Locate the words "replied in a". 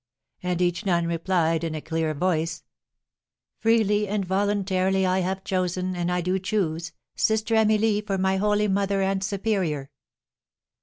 1.05-1.79